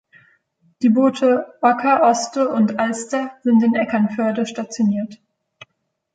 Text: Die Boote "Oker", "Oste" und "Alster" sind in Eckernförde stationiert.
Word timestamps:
Die 0.81 0.89
Boote 0.89 1.45
"Oker", 1.61 2.01
"Oste" 2.09 2.49
und 2.49 2.79
"Alster" 2.79 3.33
sind 3.43 3.63
in 3.63 3.75
Eckernförde 3.75 4.47
stationiert. 4.47 5.19